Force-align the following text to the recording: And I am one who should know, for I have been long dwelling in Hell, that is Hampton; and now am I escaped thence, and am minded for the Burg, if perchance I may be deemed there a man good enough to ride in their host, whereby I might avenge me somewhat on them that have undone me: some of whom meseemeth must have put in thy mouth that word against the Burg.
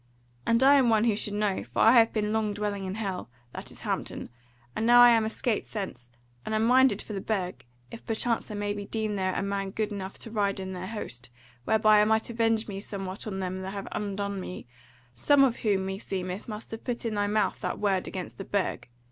And 0.47 0.63
I 0.63 0.77
am 0.77 0.89
one 0.89 1.03
who 1.03 1.15
should 1.15 1.35
know, 1.35 1.63
for 1.63 1.77
I 1.83 1.91
have 1.91 2.11
been 2.11 2.33
long 2.33 2.55
dwelling 2.55 2.85
in 2.85 2.95
Hell, 2.95 3.29
that 3.53 3.69
is 3.69 3.81
Hampton; 3.81 4.29
and 4.75 4.83
now 4.87 5.03
am 5.03 5.21
I 5.23 5.25
escaped 5.27 5.71
thence, 5.73 6.09
and 6.43 6.55
am 6.55 6.65
minded 6.65 7.03
for 7.03 7.13
the 7.13 7.21
Burg, 7.21 7.63
if 7.91 8.03
perchance 8.03 8.49
I 8.49 8.55
may 8.55 8.73
be 8.73 8.87
deemed 8.87 9.19
there 9.19 9.35
a 9.35 9.43
man 9.43 9.69
good 9.69 9.91
enough 9.91 10.17
to 10.21 10.31
ride 10.31 10.59
in 10.59 10.73
their 10.73 10.87
host, 10.87 11.29
whereby 11.65 12.01
I 12.01 12.05
might 12.05 12.31
avenge 12.31 12.67
me 12.67 12.79
somewhat 12.79 13.27
on 13.27 13.41
them 13.41 13.61
that 13.61 13.69
have 13.73 13.87
undone 13.91 14.39
me: 14.39 14.65
some 15.13 15.43
of 15.43 15.57
whom 15.57 15.85
meseemeth 15.85 16.47
must 16.47 16.71
have 16.71 16.83
put 16.83 17.05
in 17.05 17.13
thy 17.13 17.27
mouth 17.27 17.61
that 17.61 17.77
word 17.77 18.07
against 18.07 18.39
the 18.39 18.43
Burg. 18.45 18.89